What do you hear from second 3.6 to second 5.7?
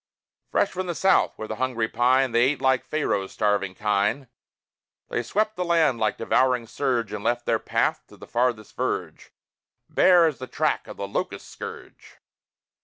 kine; They swept the